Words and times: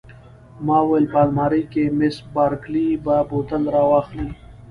ما 0.65 0.77
وویل: 0.83 1.05
په 1.13 1.19
المارۍ 1.25 1.63
کې، 1.73 1.83
مس 1.97 2.15
بارکلي 2.33 2.87
به 3.03 3.15
بوتل 3.29 3.63
را 3.73 3.83
واخلي. 3.91 4.27